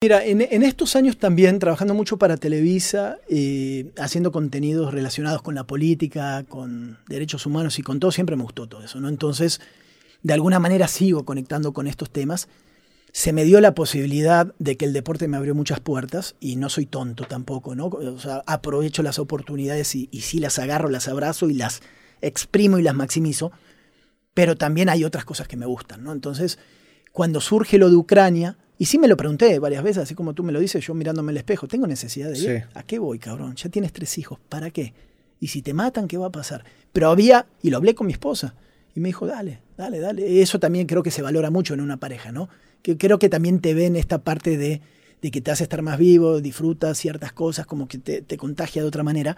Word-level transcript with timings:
Mira, 0.00 0.24
en, 0.24 0.62
estos 0.62 0.94
años 0.94 1.18
también 1.18 1.58
trabajando 1.58 1.92
mucho 1.92 2.18
para 2.18 2.36
Televisa, 2.36 3.18
eh, 3.28 3.90
haciendo 3.98 4.30
contenidos 4.30 4.94
relacionados 4.94 5.42
con 5.42 5.56
la 5.56 5.64
política, 5.64 6.44
con 6.48 6.98
derechos 7.08 7.46
humanos 7.46 7.80
y 7.80 7.82
con 7.82 7.98
todo, 7.98 8.12
siempre 8.12 8.36
me 8.36 8.44
gustó 8.44 8.68
todo 8.68 8.84
eso, 8.84 9.00
¿no? 9.00 9.08
Entonces, 9.08 9.60
de 10.22 10.34
alguna 10.34 10.60
manera 10.60 10.86
sigo 10.86 11.24
conectando 11.24 11.72
con 11.72 11.88
estos 11.88 12.10
temas. 12.10 12.46
Se 13.10 13.32
me 13.32 13.44
dio 13.44 13.60
la 13.60 13.74
posibilidad 13.74 14.54
de 14.60 14.76
que 14.76 14.84
el 14.84 14.92
deporte 14.92 15.26
me 15.26 15.36
abrió 15.36 15.56
muchas 15.56 15.80
puertas 15.80 16.36
y 16.38 16.54
no 16.54 16.68
soy 16.68 16.86
tonto 16.86 17.24
tampoco, 17.24 17.74
¿no? 17.74 17.86
O 17.86 18.20
sea, 18.20 18.44
aprovecho 18.46 19.02
las 19.02 19.18
oportunidades 19.18 19.96
y, 19.96 20.08
y 20.12 20.20
sí 20.20 20.38
las 20.38 20.60
agarro, 20.60 20.90
las 20.90 21.08
abrazo 21.08 21.50
y 21.50 21.54
las 21.54 21.82
exprimo 22.20 22.78
y 22.78 22.82
las 22.82 22.94
maximizo, 22.94 23.50
pero 24.32 24.54
también 24.56 24.90
hay 24.90 25.02
otras 25.02 25.24
cosas 25.24 25.48
que 25.48 25.56
me 25.56 25.66
gustan, 25.66 26.04
¿no? 26.04 26.12
Entonces, 26.12 26.60
cuando 27.10 27.40
surge 27.40 27.78
lo 27.78 27.90
de 27.90 27.96
Ucrania, 27.96 28.58
y 28.78 28.84
sí 28.84 28.98
me 28.98 29.08
lo 29.08 29.16
pregunté 29.16 29.58
varias 29.58 29.82
veces, 29.82 30.04
así 30.04 30.14
como 30.14 30.34
tú 30.34 30.44
me 30.44 30.52
lo 30.52 30.60
dices, 30.60 30.86
yo 30.86 30.94
mirándome 30.94 31.32
el 31.32 31.38
espejo, 31.38 31.66
¿tengo 31.66 31.86
necesidad 31.86 32.30
de 32.30 32.38
ir? 32.38 32.64
¿A 32.74 32.84
qué 32.84 32.98
voy, 32.98 33.18
cabrón? 33.18 33.56
Ya 33.56 33.68
tienes 33.68 33.92
tres 33.92 34.16
hijos, 34.18 34.38
¿para 34.48 34.70
qué? 34.70 34.94
Y 35.40 35.48
si 35.48 35.62
te 35.62 35.74
matan, 35.74 36.06
¿qué 36.06 36.16
va 36.16 36.26
a 36.26 36.32
pasar? 36.32 36.64
Pero 36.92 37.10
había, 37.10 37.46
y 37.62 37.70
lo 37.70 37.76
hablé 37.76 37.94
con 37.94 38.06
mi 38.06 38.12
esposa, 38.12 38.54
y 38.94 39.00
me 39.00 39.08
dijo, 39.08 39.26
dale, 39.26 39.60
dale, 39.76 39.98
dale. 39.98 40.40
Eso 40.42 40.58
también 40.58 40.86
creo 40.86 41.02
que 41.02 41.10
se 41.10 41.22
valora 41.22 41.50
mucho 41.50 41.74
en 41.74 41.80
una 41.80 41.96
pareja, 41.96 42.32
¿no? 42.32 42.48
Que 42.82 42.96
creo 42.96 43.18
que 43.18 43.28
también 43.28 43.60
te 43.60 43.74
ven 43.74 43.96
esta 43.96 44.18
parte 44.18 44.56
de, 44.56 44.80
de 45.22 45.30
que 45.30 45.40
te 45.40 45.50
hace 45.50 45.64
estar 45.64 45.82
más 45.82 45.98
vivo, 45.98 46.40
disfrutas 46.40 46.98
ciertas 46.98 47.32
cosas, 47.32 47.66
como 47.66 47.88
que 47.88 47.98
te, 47.98 48.22
te 48.22 48.36
contagia 48.36 48.82
de 48.82 48.88
otra 48.88 49.02
manera. 49.02 49.36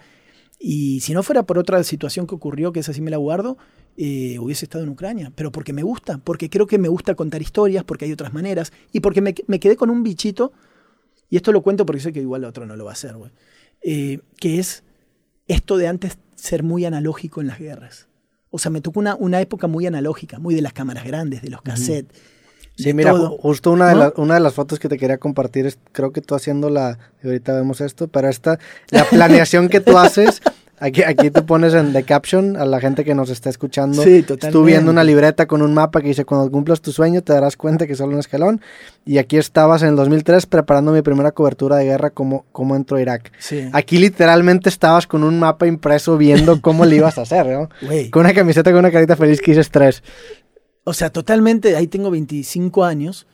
Y 0.63 1.01
si 1.01 1.15
no 1.15 1.23
fuera 1.23 1.45
por 1.45 1.59
otra 1.59 1.83
situación 1.83 2.27
que 2.27 2.35
ocurrió, 2.35 2.71
que 2.71 2.81
esa 2.81 2.93
sí 2.93 3.01
me 3.01 3.11
la 3.11 3.17
guardo, 3.17 3.57
eh, 3.97 4.39
hubiese 4.39 4.67
estado 4.67 4.85
en 4.85 4.91
Ucrania. 4.91 5.33
Pero 5.35 5.51
porque 5.51 5.73
me 5.73 5.83
gusta, 5.83 6.19
porque 6.19 6.51
creo 6.51 6.67
que 6.67 6.77
me 6.77 6.89
gusta 6.89 7.15
contar 7.15 7.41
historias, 7.41 7.83
porque 7.83 8.05
hay 8.05 8.13
otras 8.13 8.35
maneras, 8.35 8.71
y 8.93 9.01
porque 9.01 9.23
me, 9.23 9.33
quedé 9.33 9.77
con 9.77 9.89
un 9.89 10.03
bichito, 10.03 10.53
y 11.31 11.37
esto 11.37 11.51
lo 11.51 11.63
cuento 11.63 11.87
porque 11.87 12.03
sé 12.03 12.13
que 12.13 12.21
igual 12.21 12.43
el 12.43 12.49
otro 12.51 12.67
no 12.67 12.77
lo 12.77 12.85
va 12.85 12.91
a 12.91 12.93
hacer, 12.93 13.17
güey, 13.17 13.31
eh, 13.81 14.21
que 14.37 14.59
es 14.59 14.85
esto 15.49 15.79
de 15.79 15.89
antes 15.89 16.19
ser 16.35 16.63
muy 16.63 16.85
analógico 16.85 17.41
en 17.41 17.47
las 17.47 17.59
guerras. 17.59 18.09
O 18.51 18.59
sea, 18.59 18.71
me 18.71 18.83
tocó 18.83 19.01
una, 19.01 19.15
una 19.15 19.41
época 19.41 19.67
muy 19.67 19.87
analógica, 19.87 20.39
muy 20.39 20.55
de 20.55 20.61
las 20.61 20.75
cámaras 20.75 21.05
grandes, 21.05 21.41
de 21.41 21.49
los 21.49 21.63
cassettes. 21.63 22.21
Sí, 22.83 22.95
mira, 22.95 23.15
justo 23.15 23.71
una, 23.71 23.95
de 23.95 24.13
una 24.17 24.35
de 24.35 24.41
las 24.41 24.55
fotos 24.55 24.79
que 24.79 24.89
te 24.89 24.99
quería 24.99 25.19
compartir 25.19 25.67
es, 25.67 25.79
creo 25.93 26.13
que 26.13 26.21
tú 26.21 26.35
haciendo 26.35 26.71
la, 26.71 26.99
ahorita 27.25 27.53
vemos 27.55 27.81
esto, 27.81 28.09
pero 28.09 28.29
esta, 28.29 28.59
la 28.91 29.05
planeación 29.11 29.69
que 29.69 29.81
tú 29.81 29.99
haces, 29.99 30.41
aquí, 30.81 31.03
aquí 31.03 31.31
te 31.31 31.43
pones 31.43 31.75
en 31.75 31.93
the 31.93 32.03
caption 32.03 32.57
a 32.57 32.65
la 32.65 32.81
gente 32.81 33.05
que 33.05 33.15
nos 33.15 33.31
está 33.31 33.51
escuchando. 33.51 34.03
Sí, 34.03 34.25
Estuve 34.29 34.73
viendo 34.73 34.91
una 34.91 35.05
libreta 35.05 35.47
con 35.47 35.63
un 35.63 35.75
mapa 35.75 36.01
que 36.01 36.09
dice, 36.09 36.25
cuando 36.25 36.51
cumplas 36.51 36.81
tu 36.81 36.91
sueño 36.91 37.23
te 37.23 37.33
darás 37.33 37.57
cuenta 37.57 37.87
que 37.87 37.93
es 37.93 37.99
solo 37.99 38.15
un 38.15 38.19
escalón. 38.19 38.61
Y 39.05 39.19
aquí 39.19 39.37
estabas 39.37 39.83
en 39.83 39.91
el 39.91 39.97
2003 39.97 40.47
preparando 40.47 40.93
mi 40.93 41.03
primera 41.03 41.33
cobertura 41.33 41.77
de 41.77 41.85
guerra 41.85 42.11
como, 42.11 42.45
como 42.53 42.75
entró 42.77 42.99
Irak. 42.99 43.31
Sí. 43.39 43.69
Aquí 43.73 43.99
literalmente 43.99 44.69
estabas 44.69 45.07
con 45.07 45.23
un 45.23 45.39
mapa 45.39 45.67
impreso 45.67 46.17
viendo 46.17 46.61
cómo 46.61 46.85
le 46.85 46.97
ibas 46.97 47.19
a 47.19 47.23
hacer, 47.23 47.47
¿no? 47.47 47.69
Con 48.11 48.25
una 48.25 48.35
camiseta 48.35 48.71
con 48.71 48.81
una 48.81 48.91
carita 48.91 49.17
feliz 49.17 49.41
que 49.41 49.53
dices 49.53 49.71
tres. 49.71 50.03
O 50.91 50.93
sea, 50.93 51.11
totalmente, 51.11 51.77
ahí 51.77 51.87
tengo 51.87 52.11
25 52.11 52.85
años, 52.85 53.29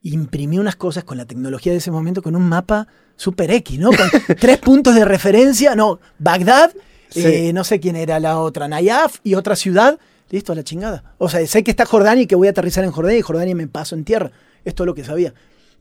imprimí 0.00 0.58
unas 0.58 0.74
cosas 0.74 1.04
con 1.04 1.18
la 1.18 1.26
tecnología 1.26 1.70
de 1.70 1.76
ese 1.76 1.90
momento 1.90 2.22
con 2.22 2.34
un 2.34 2.48
mapa 2.48 2.88
super 3.14 3.50
X, 3.50 3.78
¿no? 3.78 3.90
Con 3.90 4.08
tres 4.40 4.56
puntos 4.56 4.94
de 4.94 5.04
referencia, 5.04 5.76
no, 5.76 6.00
Bagdad, 6.18 6.72
eh, 7.14 7.52
no 7.52 7.62
sé 7.62 7.78
quién 7.78 7.96
era 7.96 8.18
la 8.20 8.38
otra, 8.38 8.68
Nayaf 8.68 9.18
y 9.22 9.34
otra 9.34 9.54
ciudad, 9.54 9.98
listo, 10.30 10.52
a 10.52 10.54
la 10.54 10.64
chingada. 10.64 11.14
O 11.18 11.28
sea, 11.28 11.46
sé 11.46 11.62
que 11.62 11.70
está 11.70 11.84
Jordania 11.84 12.22
y 12.22 12.26
que 12.26 12.36
voy 12.36 12.46
a 12.46 12.52
aterrizar 12.52 12.84
en 12.84 12.90
Jordania 12.90 13.18
y 13.18 13.22
Jordania 13.22 13.54
me 13.54 13.68
paso 13.68 13.94
en 13.94 14.04
tierra. 14.04 14.32
Esto 14.64 14.84
es 14.84 14.86
lo 14.86 14.94
que 14.94 15.04
sabía. 15.04 15.34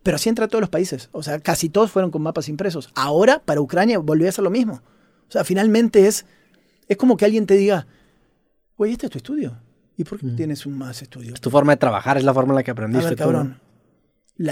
Pero 0.03 0.15
así 0.15 0.27
entra 0.27 0.43
a 0.43 0.47
todos 0.49 0.59
los 0.59 0.69
países. 0.69 1.07
O 1.13 1.23
sea, 1.23 1.39
casi 1.39 1.69
todos 1.69 1.89
fueron 1.89 2.11
con 2.11 2.21
mapas 2.21 2.49
impresos. 2.49 2.89
Ahora, 2.95 3.39
para 3.39 3.61
Ucrania, 3.61 3.97
volvió 3.97 4.25
a 4.25 4.29
hacer 4.29 4.43
lo 4.43 4.49
mismo. 4.49 4.81
O 5.29 5.31
sea, 5.31 5.45
finalmente 5.45 6.05
es, 6.05 6.25
es 6.89 6.97
como 6.97 7.15
que 7.15 7.23
alguien 7.23 7.45
te 7.45 7.53
diga, 7.53 7.87
güey, 8.75 8.91
este 8.91 9.05
es 9.05 9.11
tu 9.13 9.19
estudio. 9.19 9.62
¿Y 9.97 10.03
por 10.03 10.19
qué 10.19 10.27
tienes 10.27 10.65
un 10.65 10.77
más 10.77 11.01
estudio? 11.01 11.33
Es 11.33 11.41
tu 11.41 11.49
forma 11.49 11.73
de 11.73 11.77
trabajar, 11.77 12.17
es 12.17 12.23
la 12.23 12.33
forma 12.33 12.53
en 12.53 12.55
la 12.55 12.63
que 12.63 12.71
aprendiste. 12.71 13.05
A 13.05 13.09
ver, 13.09 13.17
cabrón. 13.17 13.59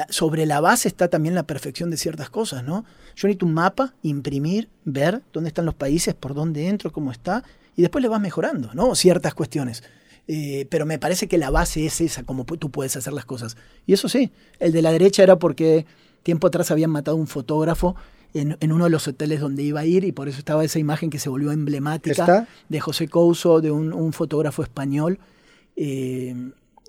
sobre 0.09 0.45
la 0.45 0.61
base 0.61 0.87
está 0.87 1.07
también 1.07 1.33
la 1.33 1.43
perfección 1.43 1.89
de 1.89 1.97
ciertas 1.97 2.29
cosas, 2.29 2.63
¿no? 2.63 2.85
Yo 3.15 3.27
necesito 3.27 3.45
un 3.45 3.53
mapa, 3.53 3.93
imprimir, 4.03 4.69
ver 4.85 5.23
dónde 5.33 5.47
están 5.47 5.65
los 5.65 5.75
países, 5.75 6.13
por 6.13 6.33
dónde 6.33 6.67
entro, 6.67 6.91
cómo 6.91 7.11
está, 7.11 7.43
y 7.75 7.81
después 7.81 8.01
le 8.01 8.09
vas 8.09 8.21
mejorando, 8.21 8.71
¿no? 8.73 8.93
Ciertas 8.95 9.33
cuestiones. 9.33 9.83
Eh, 10.27 10.67
pero 10.69 10.85
me 10.85 10.99
parece 10.99 11.27
que 11.27 11.37
la 11.37 11.49
base 11.49 11.85
es 11.85 11.99
esa, 11.99 12.23
como 12.23 12.45
tú 12.45 12.69
puedes 12.69 12.95
hacer 12.95 13.13
las 13.13 13.25
cosas. 13.25 13.57
Y 13.85 13.93
eso 13.93 14.07
sí, 14.07 14.31
el 14.59 14.71
de 14.71 14.81
la 14.81 14.91
derecha 14.91 15.23
era 15.23 15.37
porque 15.37 15.85
tiempo 16.23 16.47
atrás 16.47 16.69
habían 16.71 16.91
matado 16.91 17.17
a 17.17 17.19
un 17.19 17.27
fotógrafo 17.27 17.95
en, 18.33 18.71
uno 18.71 18.85
de 18.85 18.89
los 18.89 19.07
hoteles 19.07 19.39
donde 19.39 19.63
iba 19.63 19.81
a 19.81 19.85
ir 19.85 20.03
y 20.03 20.11
por 20.11 20.27
eso 20.27 20.39
estaba 20.39 20.63
esa 20.63 20.79
imagen 20.79 21.09
que 21.09 21.19
se 21.19 21.29
volvió 21.29 21.51
emblemática 21.51 22.47
de 22.69 22.79
José 22.79 23.07
Couso, 23.07 23.61
de 23.61 23.71
un, 23.71 24.13
fotógrafo 24.13 24.63
español. 24.63 25.19
Eh, 25.75 26.35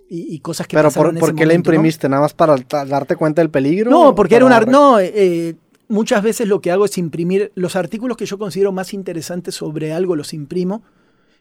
y, 0.09 0.39
cosas 0.41 0.67
que 0.67 0.77
Pero 0.77 0.91
por, 0.91 1.19
¿por 1.19 1.35
qué 1.35 1.47
la 1.47 1.55
imprimiste? 1.55 2.09
¿Nada 2.09 2.23
más 2.23 2.35
para 2.35 2.57
darte 2.87 3.17
cuenta 3.17 3.41
del 3.41 3.51
peligro? 3.51 3.91
No, 3.91 4.15
porque 4.15 4.37
era 4.37 4.45
una... 4.45 4.61
No, 4.61 5.01
eh, 5.01 5.57
muchas 5.89 6.23
veces 6.23 6.49
lo 6.49 6.61
que 6.61 6.71
hago 6.71 6.85
es 6.85 6.99
imprimir 6.99 7.53
los 7.55 7.77
artículos 7.77 8.17
que 8.17 8.27
yo 8.27 8.39
considero 8.39 8.73
más 8.73 8.93
interesantes 8.93 9.55
sobre 9.55 9.93
algo, 9.93 10.17
los 10.17 10.35
imprimo 10.35 10.83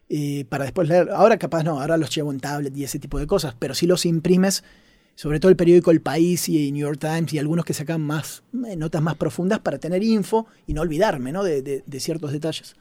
eh, 0.09 0.45
para 0.49 0.65
después 0.65 0.89
leer. 0.89 1.09
Ahora 1.11 1.37
capaz 1.37 1.63
no, 1.63 1.79
ahora 1.79 1.97
los 1.97 2.13
llevo 2.13 2.31
en 2.31 2.39
tablet 2.39 2.75
y 2.75 2.83
ese 2.83 2.99
tipo 2.99 3.17
de 3.17 3.27
cosas, 3.27 3.55
pero 3.57 3.73
si 3.73 3.87
los 3.87 4.05
imprimes 4.05 4.63
sobre 5.21 5.39
todo 5.39 5.51
el 5.51 5.55
periódico 5.55 5.91
El 5.91 6.01
País 6.01 6.49
y 6.49 6.71
New 6.71 6.81
York 6.81 6.97
Times 6.99 7.31
y 7.31 7.37
algunos 7.37 7.63
que 7.63 7.75
sacan 7.75 8.01
más 8.01 8.41
eh, 8.67 8.75
notas 8.75 9.03
más 9.03 9.17
profundas 9.17 9.59
para 9.59 9.77
tener 9.77 10.01
info 10.01 10.47
y 10.65 10.73
no 10.73 10.81
olvidarme 10.81 11.31
¿no? 11.31 11.43
De, 11.43 11.83
ciertos 11.99 12.31
detalles. 12.31 12.75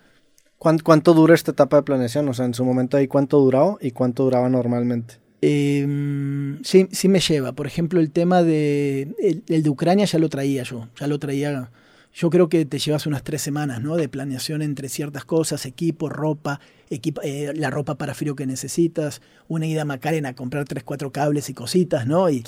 ¿Cuánto, 0.56 1.12
dura 1.12 1.34
esta 1.34 1.50
etapa 1.50 1.76
de 1.76 1.82
planeación? 1.82 2.26
O 2.30 2.32
sea, 2.32 2.46
en 2.46 2.54
su 2.54 2.64
momento 2.64 2.96
ahí 2.96 3.08
cuánto 3.08 3.38
duró 3.40 3.76
y 3.82 3.90
cuánto 3.90 4.24
duraba 4.24 4.48
normalmente. 4.48 5.16
Em, 5.42 6.62
sí, 6.62 6.88
sí 6.90 7.08
me 7.08 7.20
lleva. 7.20 7.52
Por 7.52 7.66
ejemplo, 7.66 8.00
el 8.00 8.10
tema 8.10 8.42
de 8.42 9.42
el, 9.46 9.62
de 9.62 9.68
Ucrania 9.68 10.06
ya 10.06 10.18
lo 10.18 10.30
traía 10.30 10.62
yo, 10.62 10.88
ya 10.98 11.06
lo 11.08 11.18
traía. 11.18 11.70
Yo 12.12 12.28
creo 12.28 12.48
que 12.48 12.64
te 12.64 12.78
llevas 12.78 13.06
unas 13.06 13.22
tres 13.22 13.40
semanas, 13.40 13.80
¿no? 13.80 13.96
De 13.96 14.08
planeación 14.08 14.62
entre 14.62 14.88
ciertas 14.88 15.24
cosas, 15.24 15.64
equipo, 15.64 16.08
ropa, 16.08 16.60
eh, 16.90 17.52
la 17.54 17.70
ropa 17.70 17.96
para 17.96 18.14
frío 18.14 18.34
que 18.34 18.46
necesitas, 18.46 19.22
una 19.46 19.66
ida 19.66 19.82
a 19.82 19.84
Macarena 19.84 20.30
a 20.30 20.34
comprar 20.34 20.64
tres, 20.64 20.82
cuatro 20.82 21.12
cables 21.12 21.48
y 21.50 21.54
cositas, 21.54 22.06
¿no? 22.06 22.28
Y, 22.28 22.42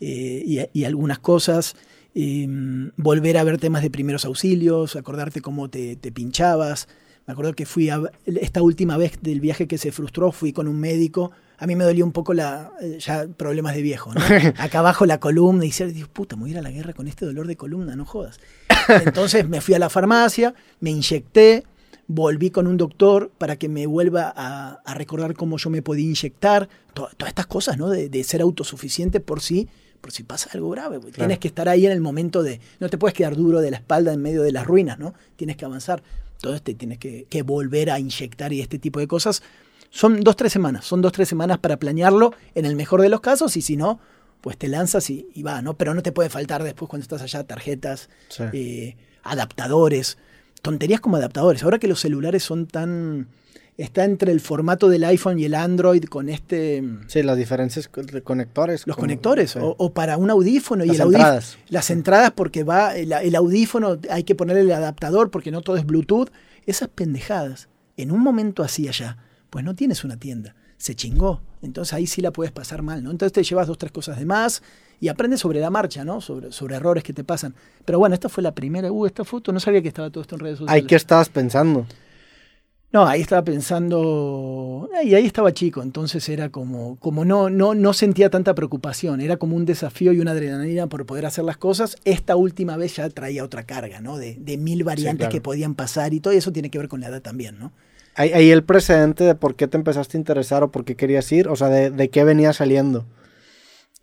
eh, 0.00 0.70
y, 0.72 0.84
algunas 0.84 1.18
cosas. 1.18 1.74
Em, 2.14 2.90
volver 2.96 3.36
a 3.38 3.44
ver 3.44 3.58
temas 3.58 3.82
de 3.82 3.90
primeros 3.90 4.24
auxilios, 4.24 4.96
acordarte 4.96 5.40
cómo 5.40 5.68
te, 5.68 5.96
pinchabas. 6.12 6.88
Me 7.26 7.32
acuerdo 7.32 7.54
que 7.54 7.66
fui 7.66 7.90
a, 7.90 8.00
esta 8.24 8.62
última 8.62 8.96
vez 8.96 9.18
del 9.20 9.40
viaje 9.40 9.66
que 9.66 9.78
se 9.78 9.92
frustró, 9.92 10.30
fui 10.32 10.52
con 10.52 10.68
un 10.68 10.78
médico. 10.78 11.32
A 11.58 11.66
mí 11.66 11.76
me 11.76 11.84
dolió 11.84 12.04
un 12.04 12.12
poco 12.12 12.34
la, 12.34 12.72
eh, 12.80 12.98
ya 13.00 13.26
problemas 13.26 13.74
de 13.74 13.82
viejo, 13.82 14.14
¿no? 14.14 14.20
Acá 14.58 14.78
abajo 14.78 15.06
la 15.06 15.18
columna 15.18 15.64
y 15.64 15.68
decía, 15.68 15.86
Dios 15.86 16.08
puta, 16.08 16.36
me 16.36 16.42
voy 16.42 16.50
a 16.50 16.52
ir 16.52 16.58
a 16.58 16.62
la 16.62 16.70
guerra 16.70 16.92
con 16.92 17.08
este 17.08 17.26
dolor 17.26 17.46
de 17.46 17.56
columna, 17.56 17.96
no 17.96 18.04
jodas. 18.04 18.38
Entonces 18.88 19.48
me 19.48 19.60
fui 19.60 19.74
a 19.74 19.78
la 19.78 19.90
farmacia, 19.90 20.54
me 20.80 20.90
inyecté, 20.90 21.64
volví 22.08 22.50
con 22.50 22.66
un 22.66 22.76
doctor 22.76 23.30
para 23.38 23.56
que 23.56 23.68
me 23.68 23.86
vuelva 23.86 24.32
a, 24.34 24.94
recordar 24.94 25.34
cómo 25.34 25.58
yo 25.58 25.70
me 25.70 25.82
podía 25.82 26.06
inyectar, 26.06 26.68
todas 26.94 27.12
estas 27.28 27.46
cosas, 27.46 27.78
¿no? 27.78 27.88
De, 27.88 28.24
ser 28.24 28.40
autosuficiente 28.40 29.20
por 29.20 29.40
sí, 29.40 29.68
por 30.00 30.10
si 30.10 30.24
pasa 30.24 30.50
algo 30.54 30.70
grave. 30.70 30.98
Tienes 31.12 31.38
que 31.38 31.48
estar 31.48 31.68
ahí 31.68 31.86
en 31.86 31.92
el 31.92 32.00
momento 32.00 32.42
de, 32.42 32.60
no 32.80 32.88
te 32.88 32.98
puedes 32.98 33.14
quedar 33.14 33.36
duro 33.36 33.60
de 33.60 33.70
la 33.70 33.76
espalda 33.76 34.12
en 34.12 34.22
medio 34.22 34.42
de 34.42 34.52
las 34.52 34.66
ruinas, 34.66 34.98
¿no? 34.98 35.14
Tienes 35.36 35.56
que 35.56 35.64
avanzar. 35.64 36.02
Todo 36.40 36.54
este 36.54 36.74
tienes 36.74 36.98
que, 36.98 37.42
volver 37.42 37.90
a 37.90 37.98
inyectar 37.98 38.52
y 38.52 38.60
este 38.60 38.78
tipo 38.78 39.00
de 39.00 39.06
cosas. 39.06 39.42
Son 39.90 40.20
dos, 40.20 40.36
tres 40.36 40.52
semanas, 40.52 40.84
son 40.84 41.00
dos, 41.00 41.12
tres 41.12 41.28
semanas 41.28 41.58
para 41.58 41.78
planearlo 41.78 42.34
en 42.54 42.64
el 42.64 42.76
mejor 42.76 43.00
de 43.02 43.08
los 43.08 43.20
casos 43.20 43.56
y 43.56 43.62
si 43.62 43.76
no, 43.76 44.00
pues 44.40 44.58
te 44.58 44.68
lanzas 44.68 45.08
y, 45.10 45.42
va, 45.42 45.62
¿no? 45.62 45.74
Pero 45.74 45.94
no 45.94 46.02
te 46.02 46.12
puede 46.12 46.28
faltar 46.28 46.62
después 46.62 46.88
cuando 46.88 47.02
estás 47.02 47.22
allá 47.22 47.44
tarjetas, 47.44 48.08
eh, 48.52 48.96
adaptadores 49.22 50.18
tonterías 50.60 51.00
como 51.00 51.16
adaptadores. 51.16 51.62
Ahora 51.62 51.78
que 51.78 51.88
los 51.88 52.00
celulares 52.00 52.42
son 52.42 52.66
tan... 52.66 53.28
Está 53.76 54.04
entre 54.04 54.32
el 54.32 54.40
formato 54.40 54.88
del 54.88 55.04
iPhone 55.04 55.38
y 55.38 55.44
el 55.44 55.54
Android 55.54 56.02
con 56.06 56.28
este... 56.28 56.82
Sí, 57.06 57.22
las 57.22 57.36
diferencias 57.36 57.88
de 57.94 58.22
conectores. 58.22 58.84
Los 58.88 58.96
conectores, 58.96 59.56
o, 59.56 59.92
para 59.92 60.16
un 60.16 60.30
audífono 60.30 60.84
y 60.84 60.88
las 60.88 60.98
entradas. 60.98 61.58
Las 61.68 61.90
entradas 61.90 62.32
porque 62.32 62.64
va, 62.64 62.96
el, 62.96 63.36
audífono 63.36 63.98
hay 64.10 64.24
que 64.24 64.34
ponerle 64.34 64.62
el 64.62 64.72
adaptador 64.72 65.30
porque 65.30 65.52
no 65.52 65.60
todo 65.60 65.76
es 65.76 65.86
Bluetooth. 65.86 66.28
Esas 66.66 66.88
pendejadas, 66.88 67.68
en 67.96 68.10
un 68.10 68.20
momento 68.20 68.64
así 68.64 68.88
allá, 68.88 69.16
pues 69.50 69.64
no 69.64 69.74
tienes 69.74 70.04
una 70.04 70.16
tienda. 70.16 70.54
Se 70.76 70.94
chingó. 70.94 71.40
Entonces 71.60 71.92
ahí 71.92 72.06
sí 72.06 72.20
la 72.20 72.30
puedes 72.32 72.52
pasar 72.52 72.82
mal, 72.82 73.02
¿no? 73.02 73.10
Entonces 73.10 73.32
te 73.32 73.42
llevas 73.42 73.66
dos, 73.66 73.78
tres 73.78 73.90
cosas 73.90 74.18
de 74.18 74.24
más 74.24 74.62
y 75.00 75.08
aprendes 75.08 75.40
sobre 75.40 75.60
la 75.60 75.70
marcha, 75.70 76.04
¿no? 76.04 76.20
Sobre, 76.20 76.52
sobre 76.52 76.76
errores 76.76 77.02
que 77.02 77.12
te 77.12 77.24
pasan. 77.24 77.54
Pero 77.84 77.98
bueno, 77.98 78.14
esta 78.14 78.28
fue 78.28 78.42
la 78.42 78.54
primera, 78.54 78.90
uh, 78.92 79.06
esta 79.06 79.24
foto, 79.24 79.52
no 79.52 79.60
sabía 79.60 79.82
que 79.82 79.88
estaba 79.88 80.10
todo 80.10 80.22
esto 80.22 80.36
en 80.36 80.40
redes 80.40 80.58
sociales. 80.58 80.82
¿Ay, 80.82 80.86
qué 80.86 80.94
estabas 80.94 81.28
pensando? 81.28 81.86
No, 82.90 83.06
ahí 83.06 83.20
estaba 83.20 83.42
pensando, 83.42 84.88
y 85.04 85.14
ahí 85.14 85.26
estaba 85.26 85.52
chico, 85.52 85.82
entonces 85.82 86.26
era 86.30 86.48
como, 86.48 86.96
como 86.96 87.26
no, 87.26 87.50
no, 87.50 87.74
no 87.74 87.92
sentía 87.92 88.30
tanta 88.30 88.54
preocupación, 88.54 89.20
era 89.20 89.36
como 89.36 89.56
un 89.56 89.66
desafío 89.66 90.14
y 90.14 90.20
una 90.20 90.30
adrenalina 90.30 90.86
por 90.86 91.04
poder 91.04 91.26
hacer 91.26 91.44
las 91.44 91.58
cosas. 91.58 91.98
Esta 92.06 92.34
última 92.34 92.78
vez 92.78 92.96
ya 92.96 93.10
traía 93.10 93.44
otra 93.44 93.64
carga, 93.64 94.00
¿no? 94.00 94.16
De, 94.16 94.36
de 94.36 94.56
mil 94.56 94.84
variantes 94.84 95.28
que 95.28 95.42
podían 95.42 95.74
pasar 95.74 96.14
y 96.14 96.20
todo 96.20 96.32
eso 96.32 96.50
tiene 96.50 96.70
que 96.70 96.78
ver 96.78 96.88
con 96.88 97.00
la 97.00 97.08
edad 97.08 97.20
también, 97.20 97.58
¿no? 97.58 97.72
Ahí 98.18 98.50
el 98.50 98.64
precedente 98.64 99.24
de 99.24 99.34
por 99.34 99.54
qué 99.54 99.68
te 99.68 99.76
empezaste 99.76 100.16
a 100.16 100.20
interesar 100.20 100.62
o 100.64 100.72
por 100.72 100.84
qué 100.84 100.96
querías 100.96 101.30
ir, 101.30 101.48
o 101.48 101.56
sea, 101.56 101.68
de, 101.68 101.90
de 101.90 102.10
qué 102.10 102.24
venía 102.24 102.52
saliendo. 102.52 103.06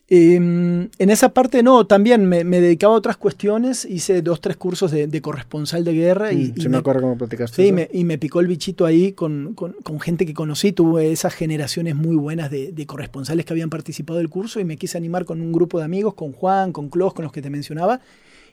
Em, 0.08 0.90
en 1.00 1.10
esa 1.10 1.30
parte 1.30 1.64
no, 1.64 1.88
también 1.88 2.28
me, 2.28 2.44
dedicaba 2.44 2.94
a 2.94 2.98
otras 2.98 3.18
cuestiones, 3.18 3.86
hice 3.86 4.22
dos, 4.22 4.40
tres 4.40 4.56
cursos 4.56 4.92
de, 4.92 5.22
corresponsal 5.22 5.84
de 5.84 5.94
guerra. 5.94 6.32
Y, 6.32 6.52
mm, 6.52 6.62
sí, 6.62 6.70
me, 6.70 6.78
acuerdo 6.78 7.02
cómo 7.02 7.18
platicaste. 7.18 7.64
Sí, 7.64 7.74
y 7.92 8.04
me 8.04 8.18
picó 8.20 8.40
el 8.40 8.48
bichito 8.48 8.86
ahí 8.86 9.14
con, 9.14 9.56
gente 10.00 10.28
que 10.28 10.36
conocí, 10.36 10.74
tuve 10.74 11.12
esas 11.12 11.34
generaciones 11.34 11.96
muy 11.96 12.16
buenas 12.16 12.52
de, 12.52 12.86
corresponsales 12.86 13.46
que 13.46 13.54
habían 13.54 13.72
participado 13.72 14.20
del 14.20 14.30
curso 14.30 14.60
y 14.60 14.66
me 14.66 14.78
quise 14.78 14.98
animar 14.98 15.26
con 15.26 15.42
un 15.42 15.52
grupo 15.52 15.80
de 15.80 15.86
amigos, 15.86 16.14
con 16.14 16.34
Juan, 16.34 16.72
con 16.72 16.90
Klaus, 16.90 17.14
con 17.16 17.24
los 17.24 17.32
que 17.32 17.42
te 17.42 17.50
mencionaba, 17.50 18.00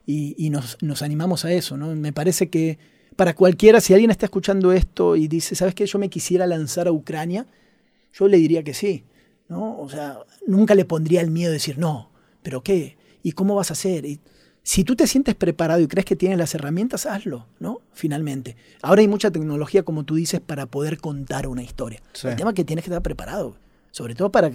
y, 0.06 0.48
nos, 0.50 0.78
nos, 0.80 1.02
animamos 1.02 1.44
a 1.44 1.52
eso. 1.52 1.76
¿no? 1.76 1.94
Me 1.94 2.14
parece 2.14 2.48
que 2.48 2.78
para 3.16 3.34
cualquiera, 3.34 3.80
si 3.80 3.92
alguien 3.92 4.10
está 4.10 4.26
escuchando 4.26 4.72
esto 4.72 5.16
y 5.16 5.28
dice, 5.28 5.54
¿sabes 5.54 5.74
qué? 5.74 5.86
Yo 5.86 5.98
me 5.98 6.08
quisiera 6.08 6.46
lanzar 6.46 6.88
a 6.88 6.92
Ucrania, 6.92 7.46
yo 8.12 8.28
le 8.28 8.36
diría 8.36 8.62
que 8.62 8.74
sí 8.74 9.04
¿no? 9.52 9.78
O 9.78 9.88
sea, 9.88 10.18
nunca 10.46 10.74
le 10.74 10.84
pondría 10.84 11.20
el 11.20 11.30
miedo 11.30 11.50
de 11.50 11.58
decir, 11.58 11.78
no, 11.78 12.10
pero 12.42 12.62
¿qué? 12.62 12.96
¿Y 13.22 13.32
cómo 13.32 13.54
vas 13.54 13.70
a 13.70 13.74
hacer? 13.74 14.04
Y 14.04 14.18
si 14.62 14.82
tú 14.82 14.96
te 14.96 15.06
sientes 15.06 15.34
preparado 15.34 15.80
y 15.80 15.86
crees 15.86 16.06
que 16.06 16.16
tienes 16.16 16.38
las 16.38 16.54
herramientas, 16.54 17.06
hazlo, 17.06 17.46
¿no? 17.60 17.82
Finalmente. 17.92 18.56
Ahora 18.80 19.02
hay 19.02 19.08
mucha 19.08 19.30
tecnología, 19.30 19.82
como 19.82 20.04
tú 20.04 20.14
dices, 20.14 20.40
para 20.40 20.66
poder 20.66 20.98
contar 20.98 21.46
una 21.46 21.62
historia. 21.62 22.00
El 22.24 22.36
tema 22.36 22.50
es 22.50 22.56
que 22.56 22.64
tienes 22.64 22.84
que 22.84 22.90
estar 22.90 23.02
preparado, 23.02 23.56
sobre 23.90 24.14
todo 24.14 24.32
para, 24.32 24.50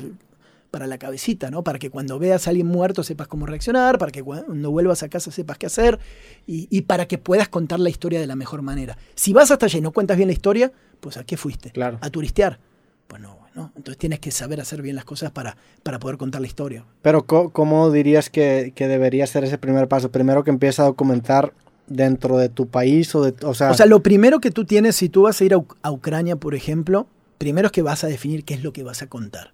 para 0.72 0.88
la 0.88 0.98
cabecita, 0.98 1.50
¿no? 1.50 1.64
Para 1.64 1.80
que 1.80 1.90
cuando 1.90 2.20
veas 2.20 2.48
a 2.48 2.52
alguien 2.52 2.68
muerto 2.68 3.04
sepas 3.04 3.28
cómo 3.28 3.46
reaccionar, 3.46 3.98
para 3.98 4.12
que 4.12 4.24
cuando 4.24 4.72
vuelvas 4.72 5.04
a 5.04 5.10
casa 5.10 5.32
sepas 5.32 5.58
qué 5.58 5.66
hacer 5.66 6.00
y, 6.46 6.68
y 6.70 6.82
para 6.82 7.08
que 7.08 7.18
puedas 7.18 7.50
contar 7.50 7.80
la 7.80 7.90
historia 7.90 8.20
de 8.20 8.28
la 8.28 8.36
mejor 8.36 8.62
manera. 8.62 8.98
Si 9.16 9.34
vas 9.34 9.52
hasta 9.52 9.66
allí 9.66 9.80
y 9.80 9.82
no 9.82 9.92
cuentas 9.92 10.18
bien 10.18 10.28
la 10.28 10.34
historia, 10.34 10.72
pues 11.00 11.18
¿a 11.18 11.24
qué 11.24 11.38
fuiste? 11.38 11.72
Claro. 11.72 11.98
A 12.02 12.10
turistear. 12.10 12.60
Pues 13.08 13.22
no, 13.22 13.72
entonces 13.76 13.98
tienes 13.98 14.20
que 14.20 14.30
saber 14.30 14.62
hacer 14.62 14.82
bien 14.84 14.96
las 14.96 15.06
cosas 15.06 15.32
para, 15.32 15.58
para 15.82 15.98
poder 15.98 16.18
contar 16.18 16.42
la 16.42 16.48
historia. 16.48 16.86
Pero 17.02 17.26
¿cómo 17.26 17.92
dirías 17.92 18.30
que, 18.30 18.72
debería 18.78 19.26
ser 19.26 19.44
ese 19.44 19.58
primer 19.58 19.88
paso? 19.88 20.12
Primero 20.12 20.44
que 20.44 20.52
empieza 20.52 20.84
a 20.84 20.86
documentar 20.86 21.54
dentro 21.88 22.38
de 22.38 22.50
tu 22.50 22.68
país 22.68 23.16
o 23.16 23.24
de... 23.24 23.34
O 23.46 23.56
sea, 23.56 23.72
o 23.72 23.74
sea 23.74 23.88
lo 23.88 24.04
primero 24.04 24.40
que 24.40 24.52
tú 24.52 24.66
tienes, 24.66 24.96
si 24.96 25.10
tú 25.10 25.24
vas 25.24 25.42
a 25.42 25.46
ir 25.46 25.56
a, 25.56 25.92
Ucrania, 25.92 26.36
por 26.36 26.54
ejemplo, 26.54 27.08
primero 27.40 27.68
es 27.68 27.72
que 27.72 27.82
vas 27.82 28.04
a 28.04 28.08
definir 28.08 28.44
qué 28.44 28.54
es 28.54 28.64
lo 28.64 28.74
que 28.74 28.84
vas 28.84 29.02
a 29.02 29.08
contar. 29.08 29.54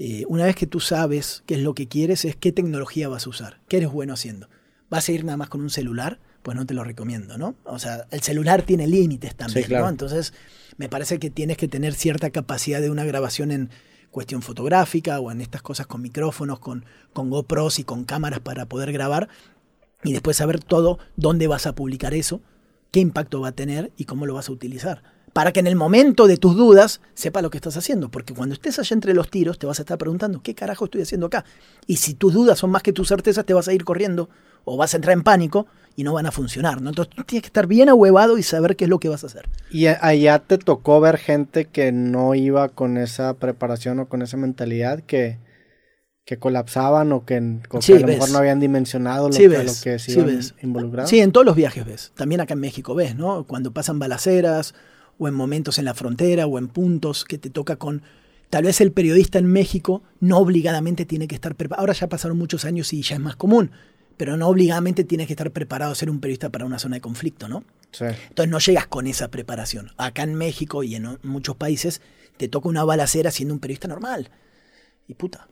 Eh, 0.00 0.24
una 0.28 0.44
vez 0.44 0.54
que 0.54 0.68
tú 0.68 0.78
sabes 0.78 1.42
qué 1.44 1.54
es 1.56 1.60
lo 1.60 1.74
que 1.74 1.88
quieres, 1.88 2.24
es 2.24 2.36
qué 2.36 2.52
tecnología 2.52 3.08
vas 3.08 3.26
a 3.26 3.30
usar, 3.30 3.60
qué 3.66 3.78
eres 3.78 3.90
bueno 3.90 4.14
haciendo. 4.14 4.48
¿Vas 4.88 5.08
a 5.08 5.12
ir 5.12 5.24
nada 5.24 5.36
más 5.36 5.48
con 5.48 5.60
un 5.60 5.70
celular? 5.70 6.20
Pues 6.42 6.56
no 6.56 6.64
te 6.64 6.72
lo 6.72 6.84
recomiendo, 6.84 7.36
¿no? 7.36 7.56
O 7.64 7.80
sea, 7.80 8.06
el 8.12 8.22
celular 8.22 8.62
tiene 8.62 8.86
límites 8.86 9.34
también, 9.34 9.66
¿no? 9.70 9.88
Entonces 9.88 10.32
me 10.76 10.88
parece 10.88 11.18
que 11.18 11.30
tienes 11.30 11.56
que 11.56 11.66
tener 11.66 11.94
cierta 11.94 12.30
capacidad 12.30 12.80
de 12.80 12.90
una 12.90 13.04
grabación 13.04 13.50
en 13.50 13.70
cuestión 14.12 14.40
fotográfica 14.40 15.18
o 15.18 15.32
en 15.32 15.40
estas 15.40 15.62
cosas 15.62 15.88
con 15.88 16.00
micrófonos, 16.00 16.60
con, 16.60 16.84
con 17.12 17.28
GoPros 17.28 17.80
y 17.80 17.84
con 17.84 18.04
cámaras 18.04 18.38
para 18.38 18.66
poder 18.66 18.92
grabar 18.92 19.28
y 20.04 20.12
después 20.12 20.36
saber 20.36 20.62
todo 20.62 21.00
dónde 21.16 21.48
vas 21.48 21.66
a 21.66 21.74
publicar 21.74 22.14
eso, 22.14 22.40
qué 22.92 23.00
impacto 23.00 23.40
va 23.40 23.48
a 23.48 23.52
tener 23.52 23.90
y 23.96 24.04
cómo 24.04 24.26
lo 24.26 24.34
vas 24.34 24.48
a 24.48 24.52
utilizar. 24.52 25.02
Para 25.38 25.52
que 25.52 25.60
en 25.60 25.68
el 25.68 25.76
momento 25.76 26.26
de 26.26 26.36
tus 26.36 26.56
dudas 26.56 27.00
sepa 27.14 27.42
lo 27.42 27.48
que 27.48 27.58
estás 27.58 27.76
haciendo. 27.76 28.08
Porque 28.08 28.34
cuando 28.34 28.54
estés 28.54 28.80
allá 28.80 28.92
entre 28.92 29.14
los 29.14 29.30
tiros 29.30 29.56
te 29.56 29.68
vas 29.68 29.78
a 29.78 29.82
estar 29.82 29.96
preguntando, 29.96 30.42
¿qué 30.42 30.52
carajo 30.52 30.86
estoy 30.86 31.02
haciendo 31.02 31.28
acá? 31.28 31.44
Y 31.86 31.98
si 31.98 32.14
tus 32.14 32.34
dudas 32.34 32.58
son 32.58 32.72
más 32.72 32.82
que 32.82 32.92
tus 32.92 33.06
certezas, 33.06 33.46
te 33.46 33.54
vas 33.54 33.68
a 33.68 33.72
ir 33.72 33.84
corriendo 33.84 34.28
o 34.64 34.76
vas 34.76 34.94
a 34.94 34.96
entrar 34.96 35.16
en 35.16 35.22
pánico 35.22 35.68
y 35.94 36.02
no 36.02 36.12
van 36.12 36.26
a 36.26 36.32
funcionar, 36.32 36.82
¿no? 36.82 36.88
Entonces 36.88 37.14
tienes 37.24 37.42
que 37.42 37.46
estar 37.46 37.68
bien 37.68 37.88
ahuevado 37.88 38.36
y 38.36 38.42
saber 38.42 38.74
qué 38.74 38.86
es 38.86 38.90
lo 38.90 38.98
que 38.98 39.08
vas 39.08 39.22
a 39.22 39.28
hacer. 39.28 39.48
¿Y 39.70 39.86
allá 39.86 40.40
te 40.40 40.58
tocó 40.58 41.00
ver 41.00 41.18
gente 41.18 41.66
que 41.66 41.92
no 41.92 42.34
iba 42.34 42.68
con 42.70 42.96
esa 42.96 43.34
preparación 43.34 44.00
o 44.00 44.08
con 44.08 44.22
esa 44.22 44.36
mentalidad 44.36 45.04
que, 45.04 45.38
que 46.24 46.40
colapsaban 46.40 47.12
o 47.12 47.24
que, 47.24 47.36
a 47.36 47.40
lo 47.40 48.06
mejor 48.08 48.30
no 48.30 48.38
habían 48.38 48.58
dimensionado 48.58 49.28
lo, 49.28 49.36
que, 49.36 49.46
lo 49.46 49.72
que 49.84 50.00
se 50.00 50.18
iban 50.18 50.40
involucrados? 50.62 51.08
Sí, 51.08 51.20
en 51.20 51.30
todos 51.30 51.46
los 51.46 51.54
viajes 51.54 51.86
ves. 51.86 52.12
También 52.16 52.40
acá 52.40 52.54
en 52.54 52.60
México 52.60 52.96
ves, 52.96 53.14
¿no? 53.14 53.44
Cuando 53.44 53.72
pasan 53.72 54.00
balaceras 54.00 54.74
o 55.18 55.28
en 55.28 55.34
momentos 55.34 55.78
en 55.78 55.84
la 55.84 55.94
frontera 55.94 56.46
o 56.46 56.58
en 56.58 56.68
puntos 56.68 57.24
que 57.24 57.38
te 57.38 57.50
toca 57.50 57.76
con... 57.76 58.02
Tal 58.50 58.64
vez 58.64 58.80
el 58.80 58.92
periodista 58.92 59.38
en 59.38 59.46
México 59.46 60.02
no 60.20 60.38
obligadamente 60.38 61.04
tiene 61.04 61.28
que 61.28 61.34
estar 61.34 61.54
preparado. 61.54 61.82
Ahora 61.82 61.92
ya 61.92 62.08
pasaron 62.08 62.38
muchos 62.38 62.64
años 62.64 62.92
y 62.92 63.02
ya 63.02 63.16
es 63.16 63.20
más 63.20 63.36
común 63.36 63.70
pero 64.18 64.36
no 64.36 64.48
obligadamente 64.48 65.04
tienes 65.04 65.28
que 65.28 65.32
estar 65.32 65.50
preparado 65.52 65.92
a 65.92 65.94
ser 65.94 66.10
un 66.10 66.20
periodista 66.20 66.50
para 66.50 66.66
una 66.66 66.80
zona 66.80 66.96
de 66.96 67.00
conflicto, 67.00 67.48
¿no? 67.48 67.64
Entonces 68.00 68.50
no 68.50 68.58
llegas 68.58 68.86
con 68.88 69.06
esa 69.06 69.28
preparación. 69.28 69.92
Acá 69.96 70.24
en 70.24 70.34
México 70.34 70.82
y 70.82 70.96
en 70.96 71.18
muchos 71.22 71.56
países 71.56 72.02
te 72.36 72.48
toca 72.48 72.68
una 72.68 72.84
balacera 72.84 73.30
siendo 73.30 73.54
un 73.54 73.60
periodista 73.60 73.86
normal. 73.86 74.30
Y 75.06 75.14
puta, 75.14 75.48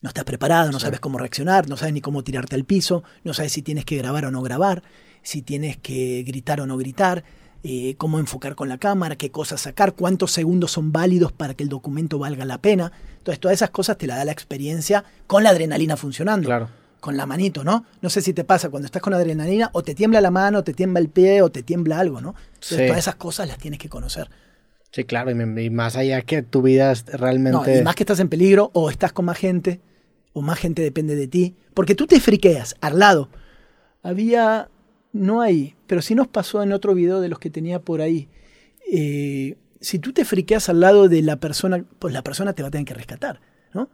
no 0.00 0.08
estás 0.08 0.24
preparado, 0.24 0.72
no 0.72 0.80
sabes 0.80 0.98
cómo 0.98 1.18
reaccionar, 1.18 1.68
no 1.68 1.76
sabes 1.76 1.92
ni 1.92 2.00
cómo 2.00 2.24
tirarte 2.24 2.56
al 2.56 2.64
piso, 2.64 3.04
no 3.22 3.34
sabes 3.34 3.52
si 3.52 3.62
tienes 3.62 3.84
que 3.84 3.98
grabar 3.98 4.24
o 4.24 4.30
no 4.30 4.40
grabar, 4.40 4.82
si 5.22 5.42
tienes 5.42 5.76
que 5.76 6.24
gritar 6.26 6.62
o 6.62 6.66
no 6.66 6.78
gritar, 6.78 7.22
eh, 7.62 7.94
cómo 7.96 8.18
enfocar 8.18 8.54
con 8.54 8.68
la 8.68 8.78
cámara, 8.78 9.16
qué 9.16 9.30
cosas 9.30 9.60
sacar, 9.60 9.94
cuántos 9.94 10.32
segundos 10.32 10.72
son 10.72 10.92
válidos 10.92 11.32
para 11.32 11.54
que 11.54 11.62
el 11.62 11.68
documento 11.68 12.18
valga 12.18 12.44
la 12.44 12.58
pena. 12.58 12.92
Entonces 13.18 13.40
todas 13.40 13.56
esas 13.56 13.70
cosas 13.70 13.98
te 13.98 14.06
la 14.06 14.16
da 14.16 14.24
la 14.24 14.32
experiencia 14.32 15.04
con 15.26 15.42
la 15.42 15.50
adrenalina 15.50 15.96
funcionando. 15.96 16.46
Claro 16.46 16.80
con 17.00 17.16
la 17.16 17.26
manito, 17.26 17.64
¿no? 17.64 17.86
No 18.02 18.10
sé 18.10 18.20
si 18.20 18.32
te 18.32 18.44
pasa 18.44 18.68
cuando 18.68 18.86
estás 18.86 19.02
con 19.02 19.14
adrenalina, 19.14 19.70
o 19.72 19.82
te 19.82 19.94
tiembla 19.94 20.20
la 20.20 20.30
mano, 20.30 20.58
o 20.58 20.64
te 20.64 20.74
tiembla 20.74 21.00
el 21.00 21.08
pie, 21.08 21.42
o 21.42 21.50
te 21.50 21.62
tiembla 21.62 21.98
algo, 21.98 22.20
¿no? 22.20 22.34
Todas 22.60 22.98
esas 22.98 23.16
cosas 23.16 23.48
las 23.48 23.58
tienes 23.58 23.80
que 23.80 23.88
conocer. 23.88 24.30
Sí, 24.92 25.04
claro, 25.04 25.30
y, 25.30 25.70
más 25.70 25.96
allá 25.96 26.20
que 26.22 26.42
tu 26.42 26.62
vida 26.62 26.92
es 26.92 27.06
realmente... 27.06 27.72
No, 27.72 27.80
y 27.80 27.82
más 27.82 27.94
que 27.94 28.02
estás 28.02 28.20
en 28.20 28.28
peligro, 28.28 28.70
o 28.74 28.90
estás 28.90 29.12
con 29.12 29.24
más 29.24 29.38
gente, 29.38 29.80
o 30.32 30.42
más 30.42 30.58
gente 30.58 30.82
depende 30.82 31.16
de 31.16 31.26
ti, 31.26 31.56
porque 31.74 31.94
tú 31.94 32.06
te 32.06 32.20
friqueas 32.20 32.74
al 32.80 32.98
lado. 32.98 33.28
Había, 34.02 34.68
no 35.12 35.40
hay, 35.40 35.74
pero 35.86 36.02
sí 36.02 36.14
nos 36.14 36.28
pasó 36.28 36.62
en 36.62 36.72
otro 36.72 36.94
video 36.94 37.20
de 37.20 37.28
los 37.28 37.38
que 37.38 37.50
tenía 37.50 37.80
por 37.80 38.00
ahí. 38.00 38.28
Eh, 38.90 39.56
si 39.80 39.98
tú 39.98 40.12
te 40.12 40.24
friqueas 40.24 40.68
al 40.68 40.80
lado 40.80 41.08
de 41.08 41.22
la 41.22 41.36
persona, 41.36 41.84
pues 41.98 42.12
la 42.12 42.22
persona 42.22 42.52
te 42.52 42.62
va 42.62 42.68
a 42.68 42.70
tener 42.70 42.86
que 42.86 42.94
rescatar, 42.94 43.40
¿no? 43.72 43.88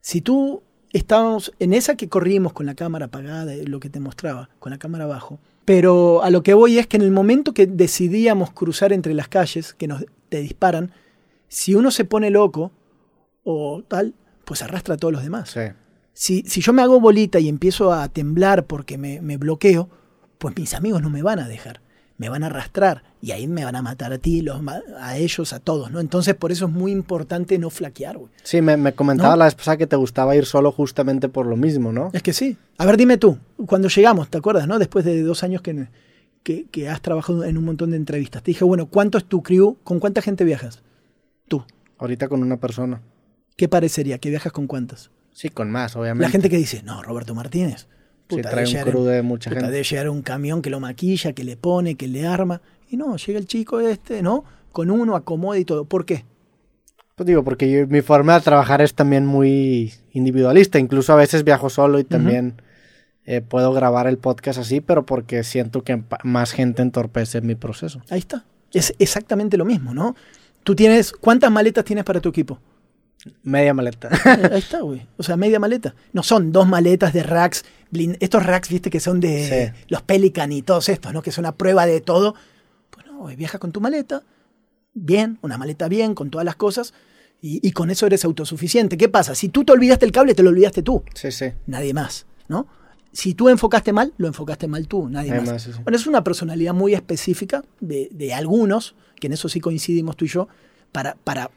Si 0.00 0.20
tú 0.20 0.62
estábamos 0.92 1.52
en 1.58 1.72
esa 1.72 1.96
que 1.96 2.08
corrimos 2.08 2.52
con 2.52 2.66
la 2.66 2.74
cámara 2.74 3.06
apagada, 3.06 3.52
lo 3.64 3.80
que 3.80 3.90
te 3.90 4.00
mostraba, 4.00 4.50
con 4.58 4.70
la 4.70 4.78
cámara 4.78 5.04
abajo. 5.04 5.38
Pero 5.64 6.22
a 6.22 6.30
lo 6.30 6.42
que 6.42 6.54
voy 6.54 6.78
es 6.78 6.86
que 6.86 6.96
en 6.96 7.02
el 7.02 7.10
momento 7.10 7.54
que 7.54 7.66
decidíamos 7.66 8.52
cruzar 8.52 8.92
entre 8.92 9.14
las 9.14 9.28
calles, 9.28 9.72
que 9.72 9.88
nos 9.88 10.04
te 10.28 10.40
disparan, 10.40 10.92
si 11.48 11.74
uno 11.74 11.90
se 11.90 12.04
pone 12.04 12.30
loco 12.30 12.70
o 13.44 13.82
tal, 13.86 14.14
pues 14.44 14.62
arrastra 14.62 14.94
a 14.94 14.98
todos 14.98 15.12
los 15.12 15.22
demás. 15.22 15.54
Si, 16.12 16.42
si 16.42 16.60
yo 16.60 16.72
me 16.72 16.82
hago 16.82 17.00
bolita 17.00 17.40
y 17.40 17.48
empiezo 17.48 17.92
a 17.92 18.08
temblar 18.08 18.66
porque 18.66 18.98
me, 18.98 19.20
me 19.20 19.36
bloqueo, 19.36 19.88
pues 20.38 20.56
mis 20.56 20.74
amigos 20.74 21.02
no 21.02 21.10
me 21.10 21.22
van 21.22 21.38
a 21.38 21.48
dejar 21.48 21.80
me 22.16 22.28
van 22.28 22.44
a 22.44 22.46
arrastrar 22.46 23.02
y 23.20 23.32
ahí 23.32 23.46
me 23.46 23.64
van 23.64 23.76
a 23.76 23.82
matar 23.82 24.12
a 24.12 24.18
ti, 24.18 24.40
los, 24.42 24.60
a 25.00 25.16
ellos, 25.16 25.52
a 25.52 25.58
todos, 25.58 25.90
¿no? 25.90 26.00
Entonces 26.00 26.34
por 26.34 26.52
eso 26.52 26.66
es 26.66 26.70
muy 26.70 26.92
importante 26.92 27.58
no 27.58 27.70
flaquear, 27.70 28.18
güey. 28.18 28.30
Sí, 28.42 28.62
me, 28.62 28.92
comentaba 28.92 29.36
la 29.36 29.46
vez 29.46 29.54
pasada 29.54 29.76
que 29.76 29.86
te 29.86 29.96
gustaba 29.96 30.36
ir 30.36 30.46
solo 30.46 30.70
justamente 30.70 31.28
por 31.28 31.46
lo 31.46 31.56
mismo, 31.56 31.92
¿no? 31.92 32.10
Es 32.12 32.22
que 32.22 32.32
sí. 32.32 32.56
A 32.78 32.86
ver, 32.86 32.96
dime 32.96 33.18
tú, 33.18 33.38
cuando 33.66 33.88
llegamos, 33.88 34.28
¿te 34.28 34.38
acuerdas, 34.38 34.68
no? 34.68 34.78
Después 34.78 35.04
de 35.04 35.22
dos 35.22 35.42
años 35.42 35.62
que, 35.62 35.88
que, 36.42 36.66
que 36.70 36.88
has 36.88 37.00
trabajado 37.00 37.44
en 37.44 37.58
un 37.58 37.64
montón 37.64 37.90
de 37.90 37.96
entrevistas, 37.96 38.42
te 38.42 38.52
dije, 38.52 38.64
bueno, 38.64 38.86
¿cuánto 38.86 39.18
es 39.18 39.24
tu 39.24 39.42
crew? 39.42 39.76
¿Con 39.82 39.98
cuánta 39.98 40.22
gente 40.22 40.44
viajas? 40.44 40.82
Tú. 41.48 41.64
Ahorita 41.98 42.28
con 42.28 42.42
una 42.42 42.58
persona. 42.58 43.00
¿Qué 43.56 43.68
parecería? 43.68 44.18
¿Que 44.18 44.30
viajas 44.30 44.52
con 44.52 44.66
cuántas? 44.66 45.10
Sí, 45.32 45.48
con 45.48 45.70
más, 45.70 45.96
obviamente. 45.96 46.22
La 46.22 46.30
gente 46.30 46.48
que 46.48 46.56
dice, 46.56 46.82
no, 46.84 47.02
Roberto 47.02 47.34
Martínez. 47.34 47.88
Puta, 48.26 48.50
trae 48.50 48.66
un 48.66 48.82
crew 48.82 49.04
de 49.04 49.22
mucha 49.22 49.50
gente. 49.50 49.70
De 49.70 49.82
llegar 49.82 50.08
un 50.08 50.22
camión 50.22 50.62
que 50.62 50.70
lo 50.70 50.80
maquilla, 50.80 51.32
que 51.32 51.44
le 51.44 51.56
pone, 51.56 51.94
que 51.94 52.08
le 52.08 52.26
arma. 52.26 52.60
Y 52.90 52.96
no, 52.96 53.16
llega 53.16 53.38
el 53.38 53.46
chico 53.46 53.80
este, 53.80 54.22
¿no? 54.22 54.44
Con 54.72 54.90
uno, 54.90 55.16
acomoda 55.16 55.58
y 55.58 55.64
todo. 55.64 55.84
¿Por 55.84 56.04
qué? 56.04 56.24
Pues 57.14 57.26
digo, 57.26 57.44
porque 57.44 57.86
mi 57.88 58.00
forma 58.00 58.34
de 58.34 58.40
trabajar 58.40 58.82
es 58.82 58.94
también 58.94 59.26
muy 59.26 59.92
individualista. 60.12 60.78
Incluso 60.78 61.12
a 61.12 61.16
veces 61.16 61.44
viajo 61.44 61.70
solo 61.70 61.98
y 61.98 62.04
también 62.04 62.60
eh, 63.26 63.40
puedo 63.40 63.72
grabar 63.72 64.06
el 64.06 64.18
podcast 64.18 64.58
así, 64.58 64.80
pero 64.80 65.06
porque 65.06 65.44
siento 65.44 65.82
que 65.82 66.02
más 66.24 66.52
gente 66.52 66.82
entorpece 66.82 67.40
mi 67.40 67.54
proceso. 67.54 68.02
Ahí 68.10 68.18
está. 68.18 68.44
Es 68.72 68.94
exactamente 68.98 69.56
lo 69.56 69.64
mismo, 69.64 69.94
¿no? 69.94 70.16
Tú 70.64 70.74
tienes, 70.74 71.12
¿cuántas 71.12 71.50
maletas 71.50 71.84
tienes 71.84 72.04
para 72.04 72.20
tu 72.20 72.30
equipo? 72.30 72.58
Media 73.42 73.74
maleta. 73.74 74.08
Ahí 74.52 74.58
está, 74.58 74.80
güey. 74.80 75.06
O 75.16 75.22
sea, 75.22 75.36
media 75.36 75.58
maleta. 75.58 75.94
No 76.12 76.22
son 76.22 76.52
dos 76.52 76.68
maletas 76.68 77.12
de 77.12 77.22
racks. 77.22 77.64
Estos 78.20 78.44
racks, 78.44 78.68
viste, 78.68 78.90
que 78.90 79.00
son 79.00 79.20
de 79.20 79.72
los 79.88 80.02
Pelican 80.02 80.52
y 80.52 80.62
todos 80.62 80.88
estos, 80.88 81.12
¿no? 81.12 81.22
Que 81.22 81.30
es 81.30 81.38
una 81.38 81.52
prueba 81.52 81.86
de 81.86 82.00
todo. 82.00 82.34
Pues 82.90 83.06
no, 83.06 83.24
viaja 83.36 83.58
con 83.58 83.72
tu 83.72 83.80
maleta, 83.80 84.22
bien, 84.94 85.38
una 85.42 85.58
maleta 85.58 85.88
bien, 85.88 86.14
con 86.14 86.30
todas 86.30 86.44
las 86.44 86.56
cosas, 86.56 86.94
y, 87.46 87.72
con 87.72 87.90
eso 87.90 88.06
eres 88.06 88.24
autosuficiente. 88.24 88.96
¿Qué 88.96 89.10
pasa? 89.10 89.34
Si 89.34 89.50
tú 89.50 89.64
te 89.64 89.72
olvidaste 89.72 90.06
el 90.06 90.12
cable, 90.12 90.34
te 90.34 90.42
lo 90.42 90.48
olvidaste 90.48 90.82
tú. 90.82 91.04
Sí, 91.14 91.30
sí. 91.30 91.52
Nadie 91.66 91.92
más, 91.92 92.24
¿no? 92.48 92.66
Si 93.12 93.34
tú 93.34 93.50
enfocaste 93.50 93.92
mal, 93.92 94.14
lo 94.16 94.28
enfocaste 94.28 94.66
mal 94.66 94.88
tú, 94.88 95.10
nadie 95.10 95.38
más. 95.38 95.68
Bueno, 95.82 95.96
es 95.96 96.06
una 96.06 96.24
personalidad 96.24 96.72
muy 96.72 96.94
específica 96.94 97.62
de, 97.80 98.08
de, 98.12 98.32
algunos, 98.32 98.94
que 99.20 99.26
en 99.26 99.34
eso 99.34 99.50
sí 99.50 99.60
coincidimos 99.60 100.16
tú 100.16 100.24
y 100.24 100.28
yo, 100.28 100.48
para, 100.90 101.16
para, 101.22 101.50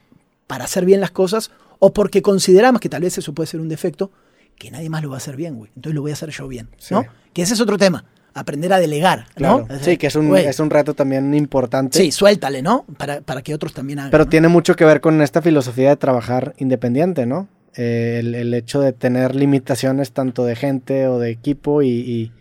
para 0.48 0.66
hacer 0.66 0.86
bien 0.86 1.02
las 1.02 1.12
cosas, 1.12 1.52
o 1.80 1.94
porque 1.94 2.22
consideramos 2.22 2.82
que 2.82 2.90
tal 2.90 3.02
vez 3.02 3.18
eso 3.18 3.34
puede 3.34 3.48
ser 3.48 3.60
un 3.60 3.70
defecto, 3.70 4.12
que 4.58 4.72
nadie 4.72 4.90
más 4.90 5.04
lo 5.04 5.10
va 5.10 5.16
a 5.16 5.18
hacer 5.18 5.36
bien, 5.36 5.56
güey. 5.56 5.72
Entonces 5.76 5.94
lo 5.94 6.02
voy 6.02 6.12
a 6.12 6.16
hacer 6.16 6.30
yo 6.32 6.48
bien, 6.48 6.70
¿no? 6.90 7.06
Que 7.34 7.44
ese 7.44 7.54
es 7.54 7.62
otro 7.62 7.78
tema 7.78 8.06
aprender 8.34 8.72
a 8.72 8.80
delegar, 8.80 9.26
¿no? 9.38 9.68
Sí, 9.82 9.98
que 9.98 10.08
es 10.08 10.16
un, 10.16 10.36
es 10.38 10.60
un 10.60 10.70
reto 10.70 10.94
también 10.94 11.34
importante. 11.34 11.98
Sí, 11.98 12.12
suéltale, 12.12 12.62
¿no? 12.62 12.86
Para, 12.98 13.22
para 13.22 13.42
que 13.42 13.54
otros 13.54 13.74
también 13.74 14.00
hagan. 14.00 14.12
Pero 14.12 14.28
tiene 14.28 14.48
mucho 14.48 14.76
que 14.76 14.86
ver 14.86 15.02
con 15.02 15.22
esta 15.22 15.42
filosofía 15.42 15.90
de 15.90 15.98
trabajar 15.98 16.54
independiente, 16.58 17.26
¿no? 17.26 17.48
Eh, 17.76 18.20
el, 18.20 18.54
hecho 18.54 18.80
de 18.80 18.94
tener 18.94 19.36
limitaciones 19.36 20.12
tanto 20.12 20.46
de 20.46 20.56
gente 20.56 21.08
o 21.08 21.20
de 21.20 21.30
equipo 21.30 21.84
y, 21.84 22.32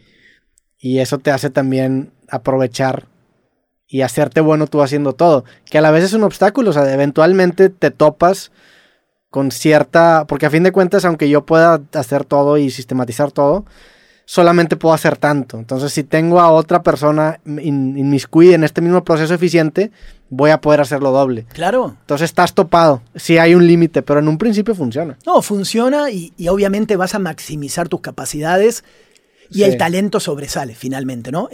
y, 0.78 0.98
eso 0.98 1.18
te 1.18 1.30
hace 1.30 1.50
también 1.50 2.12
aprovechar 2.30 3.06
y 3.88 4.02
hacerte 4.02 4.40
bueno 4.40 4.66
tú 4.66 4.82
haciendo 4.82 5.12
todo, 5.12 5.44
que 5.64 5.78
a 5.78 5.80
la 5.80 5.90
vez 5.90 6.04
es 6.04 6.12
un 6.12 6.24
obstáculo, 6.24 6.70
o 6.70 6.72
sea, 6.72 6.92
eventualmente 6.92 7.70
te 7.70 7.90
topas 7.90 8.50
con 9.30 9.50
cierta, 9.50 10.24
porque 10.26 10.46
a 10.46 10.50
fin 10.50 10.62
de 10.62 10.72
cuentas, 10.72 11.04
aunque 11.04 11.28
yo 11.28 11.44
pueda 11.44 11.80
hacer 11.92 12.24
todo 12.24 12.56
y 12.56 12.70
sistematizar 12.70 13.32
todo, 13.32 13.64
solamente 14.26 14.76
puedo 14.76 14.94
hacer 14.94 15.16
tanto. 15.16 15.58
Entonces, 15.58 15.92
si 15.92 16.04
tengo 16.04 16.40
a 16.40 16.50
otra 16.50 16.82
persona 16.82 17.40
inmiscuida 17.44 18.54
en 18.54 18.64
este 18.64 18.82
mismo 18.82 19.04
proceso 19.04 19.32
eficiente, 19.32 19.92
voy 20.28 20.50
a 20.50 20.60
poder 20.60 20.80
hacerlo 20.80 21.12
doble. 21.12 21.46
Claro. 21.52 21.96
Entonces 22.00 22.30
estás 22.30 22.52
topado. 22.52 23.02
Sí 23.14 23.38
hay 23.38 23.54
un 23.54 23.66
límite, 23.66 24.02
pero 24.02 24.20
en 24.20 24.28
un 24.28 24.36
principio 24.36 24.74
funciona. 24.74 25.16
No, 25.24 25.40
funciona 25.42 26.10
y, 26.10 26.32
obviamente 26.48 26.96
vas 26.96 27.14
a 27.14 27.18
maximizar 27.18 27.88
tus 27.88 28.00
capacidades 28.00 28.84
y 29.48 29.62
el 29.62 29.78
talento 29.78 30.18
sobresale 30.18 30.74
finalmente, 30.74 31.30
¿no? 31.30 31.48